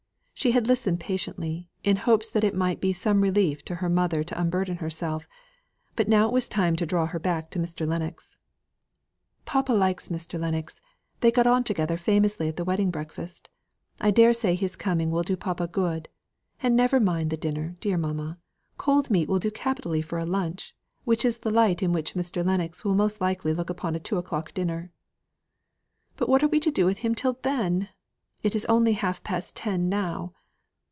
[0.33, 4.23] She had listened patiently, in hopes that it might be some relief to her mother
[4.23, 5.27] to unburden herself;
[5.95, 7.87] but now it was time to draw her back to Mr.
[7.87, 8.39] Lennox.
[9.45, 10.39] "Papa likes Mr.
[10.39, 10.81] Lennox;
[11.19, 13.51] they got on together famously at the wedding breakfast.
[13.99, 16.09] I daresay his coming will do papa good.
[16.59, 18.39] And never mind the dinner, dear mamma.
[18.79, 22.43] Cold meat will do capitally for a lunch, which is the light in which Mr.
[22.43, 24.91] Lennox will most likely look upon a two o'clock dinner."
[26.17, 27.89] "But what are we to do with him till then?
[28.43, 30.33] It is only half past ten now."